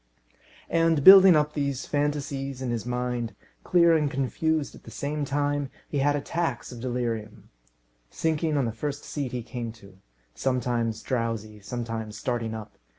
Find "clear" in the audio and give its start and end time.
3.63-3.95